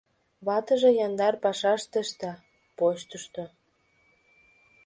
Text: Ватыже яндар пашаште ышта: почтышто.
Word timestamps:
Ватыже 0.45 0.91
яндар 1.05 1.35
пашаште 1.43 1.97
ышта: 2.05 2.31
почтышто. 2.77 3.43